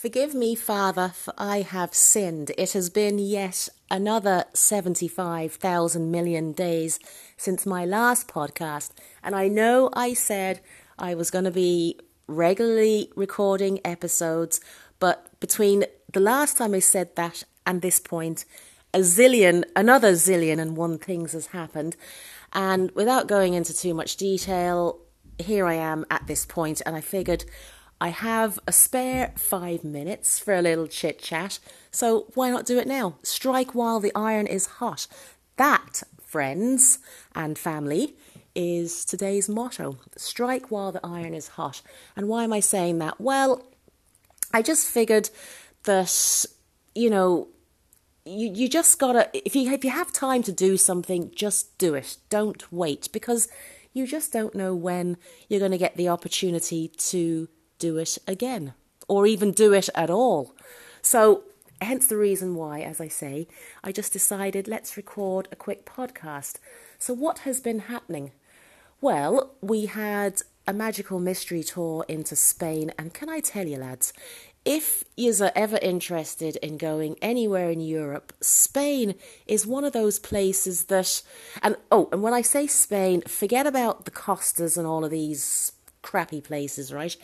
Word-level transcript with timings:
Forgive 0.00 0.34
me, 0.34 0.56
Father, 0.56 1.12
for 1.14 1.34
I 1.38 1.60
have 1.60 1.94
sinned. 1.94 2.50
It 2.58 2.72
has 2.72 2.88
been 2.90 3.20
yet 3.20 3.68
another 3.88 4.46
75,000 4.52 6.10
million 6.10 6.52
days 6.52 6.98
since 7.36 7.66
my 7.66 7.84
last 7.84 8.26
podcast, 8.26 8.90
and 9.22 9.36
I 9.36 9.46
know 9.46 9.90
I 9.92 10.14
said 10.14 10.60
I 10.98 11.14
was 11.14 11.30
going 11.30 11.44
to 11.44 11.52
be 11.52 12.00
regularly 12.26 13.12
recording 13.14 13.80
episodes, 13.84 14.60
but 14.98 15.38
between 15.38 15.84
the 16.12 16.20
last 16.20 16.56
time 16.56 16.74
I 16.74 16.80
said 16.80 17.14
that 17.14 17.44
and 17.64 17.80
this 17.80 18.00
point, 18.00 18.44
a 18.94 19.00
zillion, 19.00 19.62
another 19.76 20.14
zillion 20.14 20.58
and 20.58 20.76
one 20.76 20.98
things 20.98 21.32
has 21.32 21.48
happened. 21.48 21.96
And 22.54 22.90
without 22.92 23.28
going 23.28 23.54
into 23.54 23.74
too 23.74 23.94
much 23.94 24.16
detail, 24.16 24.98
here 25.38 25.66
I 25.66 25.74
am 25.74 26.06
at 26.10 26.26
this 26.26 26.44
point, 26.44 26.80
and 26.84 26.96
I 26.96 27.02
figured 27.02 27.44
I 28.02 28.08
have 28.08 28.58
a 28.66 28.72
spare 28.72 29.32
five 29.36 29.84
minutes 29.84 30.40
for 30.40 30.54
a 30.54 30.60
little 30.60 30.88
chit 30.88 31.20
chat, 31.20 31.60
so 31.92 32.26
why 32.34 32.50
not 32.50 32.66
do 32.66 32.76
it 32.80 32.88
now? 32.88 33.14
Strike 33.22 33.76
while 33.76 34.00
the 34.00 34.10
iron 34.12 34.48
is 34.48 34.66
hot. 34.66 35.06
That, 35.56 36.02
friends 36.20 36.98
and 37.32 37.56
family, 37.56 38.16
is 38.56 39.04
today's 39.04 39.48
motto. 39.48 39.98
Strike 40.16 40.68
while 40.68 40.90
the 40.90 41.06
iron 41.06 41.32
is 41.32 41.46
hot. 41.50 41.80
And 42.16 42.26
why 42.26 42.42
am 42.42 42.52
I 42.52 42.58
saying 42.58 42.98
that? 42.98 43.20
Well, 43.20 43.64
I 44.52 44.62
just 44.62 44.88
figured 44.88 45.30
that, 45.84 46.44
you 46.96 47.08
know, 47.08 47.46
you, 48.24 48.50
you 48.52 48.68
just 48.68 48.98
gotta 48.98 49.30
if 49.32 49.54
you 49.54 49.70
if 49.70 49.84
you 49.84 49.90
have 49.90 50.12
time 50.12 50.42
to 50.42 50.52
do 50.52 50.76
something, 50.76 51.30
just 51.36 51.78
do 51.78 51.94
it. 51.94 52.16
Don't 52.30 52.72
wait 52.72 53.10
because 53.12 53.46
you 53.92 54.08
just 54.08 54.32
don't 54.32 54.56
know 54.56 54.74
when 54.74 55.18
you're 55.48 55.60
going 55.60 55.70
to 55.70 55.78
get 55.78 55.96
the 55.96 56.08
opportunity 56.08 56.88
to 56.88 57.48
do 57.82 57.98
it 57.98 58.16
again 58.28 58.74
or 59.08 59.26
even 59.26 59.50
do 59.50 59.72
it 59.72 59.88
at 59.94 60.08
all. 60.08 60.54
So, 61.02 61.42
hence 61.80 62.06
the 62.06 62.16
reason 62.16 62.54
why, 62.54 62.80
as 62.80 63.00
I 63.00 63.08
say, 63.08 63.48
I 63.82 63.90
just 63.90 64.12
decided 64.12 64.68
let's 64.68 64.96
record 64.96 65.48
a 65.50 65.56
quick 65.56 65.84
podcast. 65.84 66.54
So, 66.98 67.12
what 67.12 67.40
has 67.40 67.60
been 67.60 67.80
happening? 67.80 68.30
Well, 69.00 69.54
we 69.60 69.86
had 69.86 70.42
a 70.68 70.72
magical 70.72 71.18
mystery 71.18 71.64
tour 71.64 72.04
into 72.06 72.36
Spain, 72.36 72.92
and 72.96 73.12
can 73.12 73.28
I 73.28 73.40
tell 73.40 73.66
you, 73.66 73.78
lads, 73.78 74.12
if 74.64 75.02
you're 75.16 75.50
ever 75.56 75.78
interested 75.82 76.54
in 76.56 76.76
going 76.76 77.16
anywhere 77.20 77.68
in 77.68 77.80
Europe, 77.80 78.32
Spain 78.40 79.16
is 79.48 79.66
one 79.66 79.82
of 79.82 79.92
those 79.92 80.20
places 80.20 80.84
that, 80.84 81.22
and 81.62 81.74
oh, 81.90 82.08
and 82.12 82.22
when 82.22 82.32
I 82.32 82.42
say 82.42 82.68
Spain, 82.68 83.22
forget 83.22 83.66
about 83.66 84.04
the 84.04 84.12
Costas 84.12 84.76
and 84.76 84.86
all 84.86 85.04
of 85.04 85.10
these 85.10 85.72
crappy 86.02 86.40
places, 86.40 86.92
right? 86.92 87.16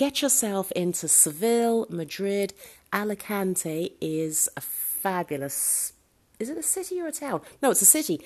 Get 0.00 0.22
yourself 0.22 0.72
into 0.72 1.08
Seville, 1.08 1.86
Madrid, 1.90 2.54
Alicante 2.90 3.96
is 4.00 4.48
a 4.56 4.62
fabulous. 4.62 5.92
Is 6.38 6.48
it 6.48 6.56
a 6.56 6.62
city 6.62 7.02
or 7.02 7.08
a 7.08 7.12
town? 7.12 7.42
No, 7.62 7.70
it's 7.70 7.82
a 7.82 7.84
city. 7.84 8.18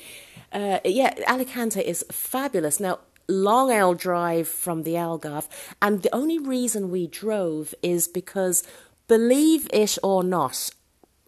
Uh, 0.53 0.79
yeah, 0.85 1.13
Alicante 1.27 1.81
is 1.81 2.05
fabulous. 2.13 2.79
Now, 2.79 3.01
long 3.27 3.73
L 3.73 3.93
drive 3.95 4.47
from 4.47 4.85
the 4.85 4.93
Algarve, 4.93 5.49
and 5.83 6.03
the 6.05 6.15
only 6.15 6.39
reason 6.39 6.93
we 6.93 7.09
drove 7.09 7.75
is 7.83 8.07
because, 8.07 8.63
believe 9.09 9.69
it 9.73 9.99
or 10.01 10.23
not, 10.23 10.71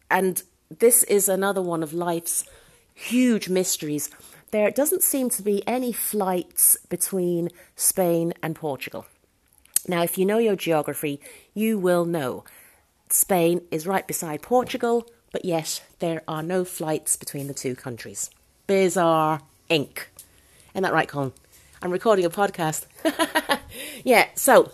and 0.09 0.45
this 0.71 1.03
is 1.03 1.29
another 1.29 1.61
one 1.61 1.83
of 1.83 1.93
life's 1.93 2.45
huge 2.95 3.49
mysteries. 3.49 4.11
There 4.53 4.71
doesn't 4.71 5.03
seem 5.03 5.29
to 5.31 5.43
be 5.43 5.67
any 5.67 5.93
flights 5.93 6.77
between 6.89 7.49
Spain 7.75 8.33
and 8.45 8.55
Portugal. 8.55 9.07
Now, 9.89 10.03
if 10.03 10.19
you 10.19 10.27
know 10.27 10.39
your 10.39 10.57
geography, 10.57 11.21
you 11.55 11.79
will 11.79 12.05
know 12.05 12.45
Spain 13.09 13.63
is 13.71 13.87
right 13.87 14.07
beside 14.07 14.43
Portugal, 14.43 15.09
but 15.33 15.45
yet 15.45 15.83
there 16.01 16.23
are 16.27 16.43
no 16.43 16.65
flights 16.65 17.17
between 17.17 17.47
the 17.47 17.55
two 17.55 17.77
countries. 17.77 18.31
Bizarre 18.67 19.43
ink. 19.69 20.11
Isn't 20.75 20.83
that 20.83 20.93
right, 20.93 21.09
Colin? 21.09 21.33
I'm 21.83 21.91
recording 21.91 22.25
a 22.25 22.31
podcast. 22.31 22.87
yeah, 24.05 24.27
so, 24.35 24.73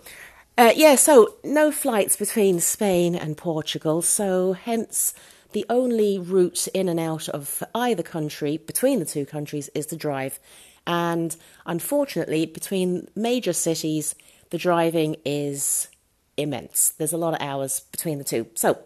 uh, 0.56 0.72
yeah, 0.74 0.94
so 0.94 1.34
no 1.44 1.70
flights 1.70 2.16
between 2.16 2.60
Spain 2.60 3.14
and 3.14 3.36
Portugal, 3.36 4.02
so 4.02 4.54
hence 4.54 5.14
the 5.52 5.66
only 5.68 6.18
route 6.18 6.68
in 6.68 6.88
and 6.88 6.98
out 6.98 7.28
of 7.28 7.62
either 7.74 8.02
country 8.02 8.56
between 8.56 8.98
the 8.98 9.04
two 9.04 9.26
countries 9.26 9.68
is 9.74 9.86
to 9.86 9.96
drive. 9.96 10.38
And 10.86 11.36
unfortunately, 11.66 12.46
between 12.46 13.08
major 13.14 13.52
cities, 13.52 14.14
the 14.52 14.58
driving 14.58 15.16
is 15.24 15.88
immense. 16.36 16.90
There's 16.90 17.14
a 17.14 17.16
lot 17.16 17.32
of 17.32 17.40
hours 17.40 17.80
between 17.90 18.18
the 18.18 18.24
two. 18.24 18.46
So 18.54 18.78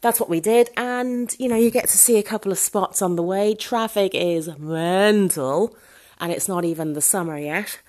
that's 0.00 0.20
what 0.20 0.30
we 0.30 0.38
did. 0.38 0.70
And, 0.76 1.34
you 1.40 1.48
know, 1.48 1.56
you 1.56 1.72
get 1.72 1.88
to 1.88 1.98
see 1.98 2.18
a 2.18 2.22
couple 2.22 2.52
of 2.52 2.58
spots 2.58 3.02
on 3.02 3.16
the 3.16 3.22
way. 3.22 3.56
Traffic 3.56 4.14
is 4.14 4.56
mental, 4.56 5.76
and 6.20 6.30
it's 6.30 6.48
not 6.48 6.64
even 6.64 6.92
the 6.92 7.00
summer 7.00 7.36
yet. 7.36 7.80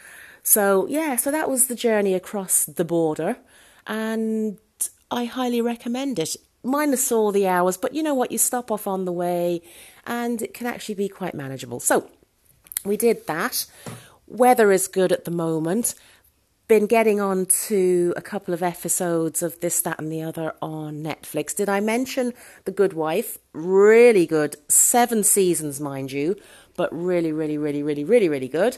So, 0.42 0.88
yeah, 0.88 1.18
so 1.18 1.30
that 1.30 1.52
was 1.52 1.68
the 1.68 1.76
journey 1.76 2.16
across 2.16 2.66
the 2.66 2.86
border. 2.86 3.38
And 3.86 4.58
I 5.12 5.26
highly 5.26 5.62
recommend 5.62 6.18
it. 6.18 6.36
Minus 6.64 7.12
all 7.12 7.31
the 7.31 7.48
hours, 7.48 7.78
but 7.78 7.94
you 7.94 8.02
know 8.02 8.16
what? 8.16 8.31
You 8.31 8.40
stop 8.40 8.72
off 8.72 8.88
on 8.88 9.06
the 9.06 9.14
way, 9.14 9.62
and 10.08 10.42
it 10.42 10.56
can 10.56 10.66
actually 10.66 10.96
be 10.96 11.10
quite 11.10 11.36
manageable. 11.36 11.80
So, 11.80 12.10
we 12.84 12.98
did 12.98 13.28
that. 13.28 13.68
Weather 14.26 14.72
is 14.72 14.88
good 14.88 15.12
at 15.12 15.26
the 15.26 15.31
moment 15.31 15.94
been 16.69 16.85
getting 16.85 17.19
on 17.19 17.47
to 17.47 18.13
a 18.16 18.22
couple 18.22 18.53
of 18.53 18.62
episodes 18.62 19.41
of 19.41 19.59
this, 19.59 19.81
that, 19.81 20.00
and 20.00 20.12
the 20.12 20.22
other 20.22 20.53
on 20.62 21.03
Netflix. 21.03 21.53
Did 21.56 21.68
I 21.68 21.80
mention 21.80 22.31
The 22.66 22.72
Good 22.72 22.94
Wife? 22.94 23.40
Really 23.53 24.28
good. 24.28 24.56
Seven 24.69 25.24
seasons, 25.24 25.81
mind 25.81 26.12
you, 26.12 26.35
but 26.78 26.88
really, 26.94 27.31
really, 27.31 27.57
really, 27.57 27.81
really, 27.81 28.03
really, 28.03 28.30
really 28.30 28.47
good. 28.47 28.78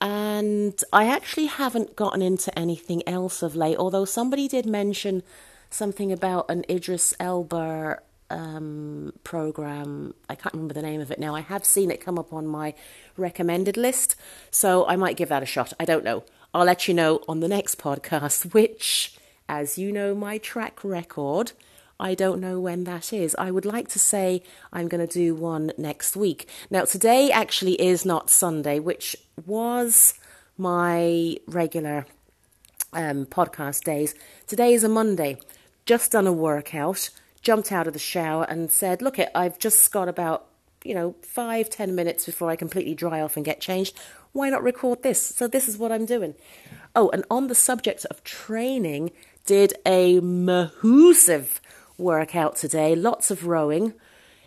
And 0.00 0.82
I 0.92 1.06
actually 1.06 1.46
haven't 1.46 1.94
gotten 1.94 2.20
into 2.20 2.56
anything 2.58 3.06
else 3.08 3.42
of 3.44 3.54
late, 3.54 3.76
although 3.76 4.04
somebody 4.04 4.48
did 4.48 4.66
mention 4.66 5.22
something 5.70 6.10
about 6.10 6.50
an 6.50 6.64
Idris 6.68 7.14
Elba 7.20 8.00
um, 8.30 9.12
program. 9.22 10.14
I 10.28 10.34
can't 10.34 10.54
remember 10.54 10.74
the 10.74 10.82
name 10.82 11.00
of 11.00 11.12
it 11.12 11.20
now. 11.20 11.36
I 11.36 11.42
have 11.42 11.64
seen 11.64 11.92
it 11.92 12.00
come 12.00 12.18
up 12.18 12.32
on 12.32 12.48
my 12.48 12.74
recommended 13.16 13.76
list, 13.76 14.16
so 14.50 14.84
I 14.88 14.96
might 14.96 15.16
give 15.16 15.28
that 15.28 15.44
a 15.44 15.46
shot. 15.46 15.72
I 15.78 15.84
don't 15.84 16.02
know. 16.02 16.24
I'll 16.52 16.64
let 16.64 16.88
you 16.88 16.94
know 16.94 17.22
on 17.28 17.40
the 17.40 17.48
next 17.48 17.78
podcast, 17.78 18.52
which, 18.52 19.16
as 19.48 19.78
you 19.78 19.92
know, 19.92 20.14
my 20.16 20.38
track 20.38 20.82
record, 20.82 21.52
I 22.00 22.14
don't 22.14 22.40
know 22.40 22.58
when 22.58 22.84
that 22.84 23.12
is. 23.12 23.36
I 23.38 23.52
would 23.52 23.64
like 23.64 23.86
to 23.88 24.00
say 24.00 24.42
I'm 24.72 24.88
going 24.88 25.06
to 25.06 25.12
do 25.12 25.34
one 25.34 25.70
next 25.78 26.16
week. 26.16 26.48
Now, 26.68 26.84
today 26.84 27.30
actually 27.30 27.80
is 27.80 28.04
not 28.04 28.30
Sunday, 28.30 28.80
which 28.80 29.14
was 29.46 30.14
my 30.58 31.36
regular 31.46 32.06
um, 32.92 33.26
podcast 33.26 33.84
days. 33.84 34.16
Today 34.48 34.72
is 34.72 34.82
a 34.82 34.88
Monday. 34.88 35.38
Just 35.86 36.10
done 36.10 36.26
a 36.26 36.32
workout, 36.32 37.10
jumped 37.42 37.70
out 37.70 37.86
of 37.86 37.92
the 37.92 38.00
shower, 38.00 38.44
and 38.48 38.72
said, 38.72 39.02
Look, 39.02 39.20
it, 39.20 39.30
I've 39.36 39.58
just 39.58 39.92
got 39.92 40.08
about 40.08 40.46
you 40.84 40.94
know, 40.94 41.14
five, 41.22 41.68
ten 41.68 41.94
minutes 41.94 42.24
before 42.24 42.48
I 42.50 42.56
completely 42.56 42.94
dry 42.94 43.20
off 43.20 43.36
and 43.36 43.44
get 43.44 43.60
changed 43.60 43.98
why 44.32 44.50
not 44.50 44.62
record 44.62 45.02
this? 45.02 45.20
So 45.24 45.46
this 45.46 45.68
is 45.68 45.78
what 45.78 45.92
I'm 45.92 46.06
doing. 46.06 46.34
Oh, 46.94 47.10
and 47.10 47.24
on 47.30 47.48
the 47.48 47.54
subject 47.54 48.04
of 48.06 48.24
training, 48.24 49.12
did 49.46 49.74
a 49.86 50.20
massive 50.20 51.60
workout 51.98 52.56
today. 52.56 52.94
Lots 52.94 53.30
of 53.30 53.46
rowing 53.46 53.94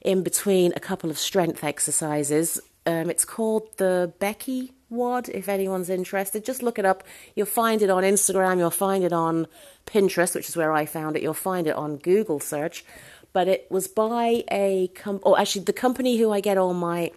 in 0.02 0.24
between 0.24 0.74
a 0.76 0.80
couple 0.80 1.10
of 1.10 1.18
strength 1.18 1.64
exercises. 1.64 2.60
Um, 2.86 3.10
it's 3.10 3.26
called 3.26 3.68
the 3.78 4.14
Becky 4.20 4.74
WOD, 4.90 5.30
if 5.30 5.48
anyone's 5.50 5.90
interested. 5.90 6.46
Just 6.46 6.62
look 6.62 6.78
it 6.78 6.86
up. 6.86 7.04
You'll 7.36 7.46
find 7.46 7.82
it 7.82 7.90
on 7.90 8.04
Instagram, 8.04 8.58
you'll 8.60 8.70
find 8.70 9.04
it 9.04 9.14
on 9.14 9.48
Pinterest, 9.86 10.36
which 10.36 10.50
is 10.50 10.58
where 10.58 10.74
I 10.74 10.86
found 10.86 11.16
it. 11.16 11.24
You'll 11.24 11.34
find 11.34 11.68
it 11.68 11.76
on 11.76 11.98
Google 11.98 12.40
search. 12.40 12.86
But 13.32 13.48
it 13.48 13.68
was 13.72 13.88
by 13.88 14.44
a 14.52 14.90
com- 14.94 15.22
oh, 15.24 15.36
actually, 15.36 15.66
the 15.66 15.74
company 15.74 16.18
who 16.18 16.32
I 16.32 16.40
get 16.40 16.58
all 16.58 16.74
my 16.74 17.12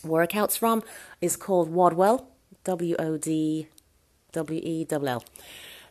workouts 0.00 0.58
from 0.58 0.82
is 1.20 1.36
called 1.36 1.72
Wodwell, 1.72 2.26
W 2.64 2.96
O 2.98 3.16
D 3.16 3.68
W 4.32 4.60
E 4.62 4.86
L 4.90 5.08
L. 5.08 5.24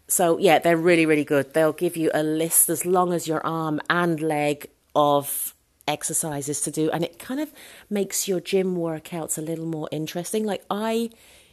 So 0.07 0.38
yeah, 0.38 0.59
they're 0.59 0.77
really 0.77 1.06
really 1.06 1.25
good. 1.25 1.53
They'll 1.53 1.73
give 1.73 1.97
you 1.97 2.11
a 2.13 2.23
list 2.23 2.69
as 2.69 2.85
long 2.85 3.13
as 3.13 3.27
your 3.27 3.45
arm 3.45 3.79
and 3.89 4.21
leg 4.21 4.67
of 4.95 5.53
exercises 5.88 6.61
to 6.61 6.69
do 6.69 6.91
and 6.91 7.03
it 7.03 7.17
kind 7.17 7.39
of 7.39 7.51
makes 7.89 8.27
your 8.27 8.39
gym 8.39 8.75
workouts 8.75 9.38
a 9.38 9.41
little 9.41 9.65
more 9.65 9.89
interesting. 9.91 10.45
Like 10.45 10.63
I 10.69 11.09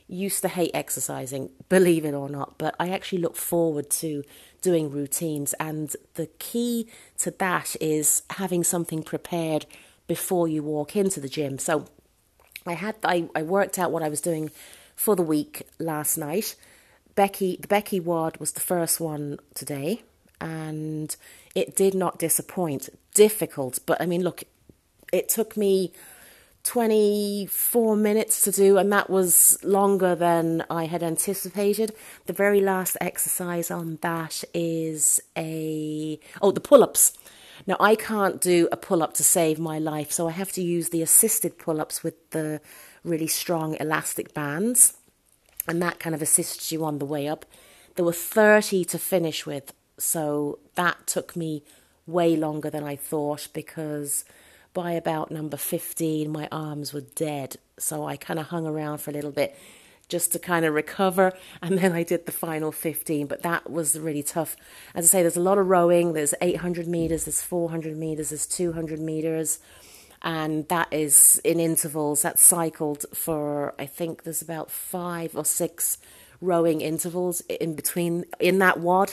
used 0.08 0.42
to 0.42 0.48
hate 0.48 0.70
exercising, 0.74 1.50
believe 1.68 2.04
it 2.04 2.14
or 2.14 2.28
not, 2.28 2.58
but 2.58 2.74
I 2.78 2.90
actually 2.90 3.22
look 3.22 3.36
forward 3.36 3.90
to 3.90 4.24
doing 4.60 4.90
routines 4.90 5.54
and 5.54 5.94
the 6.14 6.26
key 6.38 6.88
to 7.18 7.30
that 7.30 7.76
is 7.80 8.22
having 8.30 8.64
something 8.64 9.02
prepared 9.02 9.66
before 10.06 10.48
you 10.48 10.62
walk 10.62 10.96
into 10.96 11.20
the 11.20 11.28
gym. 11.28 11.58
So 11.58 11.86
I 12.66 12.74
had 12.74 12.96
I, 13.04 13.28
I 13.34 13.42
worked 13.42 13.78
out 13.78 13.92
what 13.92 14.02
I 14.02 14.08
was 14.08 14.20
doing 14.20 14.50
for 14.94 15.14
the 15.14 15.22
week 15.22 15.66
last 15.78 16.16
night. 16.16 16.56
Becky 17.14 17.58
the 17.60 17.68
Becky 17.68 18.00
WOD 18.00 18.36
was 18.38 18.52
the 18.52 18.60
first 18.60 19.00
one 19.00 19.38
today, 19.54 20.02
and 20.40 21.14
it 21.54 21.76
did 21.76 21.94
not 21.94 22.18
disappoint. 22.18 22.88
Difficult, 23.14 23.78
but 23.86 24.00
I 24.00 24.06
mean, 24.06 24.22
look, 24.22 24.44
it 25.12 25.28
took 25.28 25.56
me 25.56 25.92
24 26.64 27.96
minutes 27.96 28.42
to 28.42 28.50
do, 28.50 28.76
and 28.76 28.92
that 28.92 29.08
was 29.08 29.56
longer 29.62 30.16
than 30.16 30.64
I 30.68 30.86
had 30.86 31.02
anticipated. 31.02 31.94
The 32.26 32.32
very 32.32 32.60
last 32.60 32.96
exercise 33.00 33.70
on 33.70 33.98
that 34.02 34.42
is 34.52 35.20
a 35.36 36.18
oh, 36.42 36.50
the 36.50 36.60
pull 36.60 36.82
ups. 36.82 37.16
Now, 37.66 37.76
I 37.78 37.94
can't 37.94 38.40
do 38.40 38.68
a 38.72 38.76
pull 38.76 39.02
up 39.02 39.14
to 39.14 39.24
save 39.24 39.58
my 39.58 39.78
life, 39.78 40.10
so 40.12 40.28
I 40.28 40.32
have 40.32 40.52
to 40.52 40.62
use 40.62 40.88
the 40.88 41.02
assisted 41.02 41.58
pull 41.58 41.80
ups 41.80 42.02
with 42.02 42.30
the 42.30 42.60
really 43.04 43.26
strong 43.26 43.76
elastic 43.78 44.34
bands, 44.34 44.96
and 45.68 45.80
that 45.80 45.98
kind 45.98 46.14
of 46.14 46.22
assists 46.22 46.72
you 46.72 46.84
on 46.84 46.98
the 46.98 47.04
way 47.04 47.28
up. 47.28 47.46
There 47.94 48.04
were 48.04 48.12
30 48.12 48.84
to 48.86 48.98
finish 48.98 49.46
with, 49.46 49.72
so 49.98 50.58
that 50.74 51.06
took 51.06 51.34
me 51.36 51.62
way 52.06 52.36
longer 52.36 52.70
than 52.70 52.84
I 52.84 52.96
thought 52.96 53.48
because 53.52 54.24
by 54.74 54.92
about 54.92 55.30
number 55.30 55.56
15, 55.56 56.30
my 56.30 56.48
arms 56.52 56.92
were 56.92 57.00
dead. 57.00 57.56
So 57.78 58.04
I 58.04 58.16
kind 58.16 58.38
of 58.38 58.46
hung 58.46 58.66
around 58.66 58.98
for 58.98 59.10
a 59.10 59.14
little 59.14 59.32
bit 59.32 59.56
just 60.08 60.32
to 60.32 60.38
kind 60.38 60.64
of 60.64 60.74
recover. 60.74 61.32
And 61.60 61.78
then 61.78 61.92
I 61.92 62.02
did 62.02 62.26
the 62.26 62.32
final 62.32 62.72
15, 62.72 63.26
but 63.26 63.42
that 63.42 63.70
was 63.70 63.98
really 63.98 64.22
tough. 64.22 64.56
As 64.94 65.06
I 65.06 65.08
say, 65.08 65.22
there's 65.22 65.36
a 65.36 65.40
lot 65.40 65.58
of 65.58 65.66
rowing. 65.66 66.12
There's 66.12 66.34
800 66.40 66.86
meters, 66.86 67.24
there's 67.24 67.42
400 67.42 67.96
meters, 67.96 68.30
there's 68.30 68.46
200 68.46 69.00
meters. 69.00 69.58
And 70.22 70.66
that 70.68 70.88
is 70.92 71.40
in 71.44 71.60
intervals. 71.60 72.22
That's 72.22 72.42
cycled 72.42 73.04
for, 73.14 73.74
I 73.78 73.86
think 73.86 74.22
there's 74.22 74.42
about 74.42 74.70
five 74.70 75.36
or 75.36 75.44
six 75.44 75.98
rowing 76.40 76.80
intervals 76.80 77.40
in 77.42 77.74
between 77.74 78.24
in 78.40 78.58
that 78.58 78.80
WOD. 78.80 79.12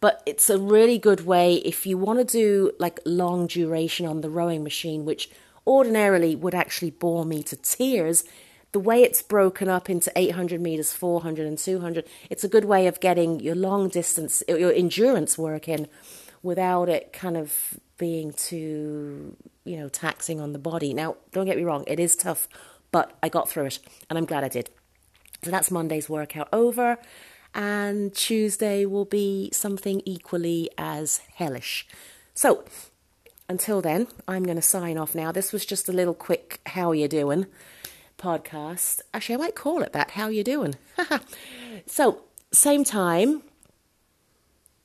But 0.00 0.22
it's 0.26 0.50
a 0.50 0.58
really 0.58 0.98
good 0.98 1.26
way 1.26 1.56
if 1.56 1.86
you 1.86 1.98
want 1.98 2.18
to 2.18 2.24
do 2.24 2.72
like 2.78 3.00
long 3.04 3.46
duration 3.46 4.06
on 4.06 4.20
the 4.20 4.30
rowing 4.30 4.62
machine, 4.62 5.04
which 5.04 5.30
ordinarily 5.66 6.34
would 6.34 6.54
actually 6.54 6.90
bore 6.90 7.24
me 7.24 7.42
to 7.44 7.56
tears. 7.56 8.24
The 8.72 8.80
way 8.80 9.02
it's 9.02 9.22
broken 9.22 9.68
up 9.68 9.90
into 9.90 10.12
800 10.14 10.60
meters, 10.60 10.92
400, 10.92 11.46
and 11.46 11.58
200, 11.58 12.06
it's 12.28 12.44
a 12.44 12.48
good 12.48 12.64
way 12.64 12.86
of 12.86 13.00
getting 13.00 13.40
your 13.40 13.56
long 13.56 13.88
distance, 13.88 14.42
your 14.48 14.72
endurance 14.72 15.36
work 15.36 15.68
in 15.68 15.88
without 16.42 16.88
it 16.88 17.12
kind 17.12 17.36
of 17.36 17.78
being 17.98 18.32
too, 18.32 19.36
you 19.64 19.76
know, 19.76 19.88
taxing 19.88 20.40
on 20.40 20.52
the 20.52 20.58
body. 20.58 20.94
Now, 20.94 21.16
don't 21.32 21.46
get 21.46 21.56
me 21.56 21.64
wrong, 21.64 21.84
it 21.86 22.00
is 22.00 22.16
tough, 22.16 22.48
but 22.92 23.16
I 23.22 23.28
got 23.28 23.48
through 23.48 23.66
it 23.66 23.78
and 24.08 24.18
I'm 24.18 24.24
glad 24.24 24.44
I 24.44 24.48
did. 24.48 24.70
So 25.42 25.50
that's 25.50 25.70
Monday's 25.70 26.08
workout 26.08 26.48
over 26.52 26.98
and 27.54 28.14
Tuesday 28.14 28.86
will 28.86 29.04
be 29.04 29.50
something 29.52 30.02
equally 30.04 30.70
as 30.78 31.20
hellish. 31.34 31.86
So, 32.34 32.64
until 33.48 33.80
then, 33.80 34.06
I'm 34.28 34.44
going 34.44 34.56
to 34.56 34.62
sign 34.62 34.96
off 34.96 35.14
now. 35.14 35.32
This 35.32 35.52
was 35.52 35.66
just 35.66 35.88
a 35.88 35.92
little 35.92 36.14
quick 36.14 36.60
how 36.66 36.92
you 36.92 37.08
doing 37.08 37.46
podcast. 38.20 39.00
Actually, 39.12 39.36
I 39.36 39.38
might 39.38 39.54
call 39.54 39.82
it 39.82 39.92
that. 39.92 40.12
How 40.12 40.28
you 40.28 40.44
doing? 40.44 40.76
so, 41.86 42.22
same 42.52 42.84
time. 42.84 43.42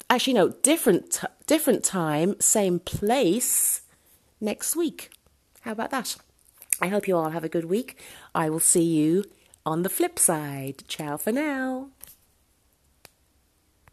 Actually, 0.10 0.34
no, 0.34 0.50
different 0.50 1.22
different 1.48 1.84
time, 1.84 2.40
same 2.40 2.80
place 2.80 3.82
next 4.40 4.76
week. 4.76 5.12
How 5.62 5.72
about 5.72 5.92
that? 5.92 6.16
I 6.82 6.88
hope 6.88 7.08
you 7.08 7.16
all 7.16 7.30
have 7.30 7.44
a 7.44 7.50
good 7.50 7.66
week. 7.66 7.98
I 8.34 8.50
will 8.50 8.60
see 8.60 8.84
you 8.84 9.24
on 9.66 9.84
the 9.84 9.90
flip 9.90 10.20
side. 10.20 10.84
Ciao 10.88 11.18
for 11.18 11.32
now. 11.32 11.90